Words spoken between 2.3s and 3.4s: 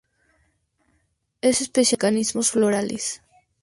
florales.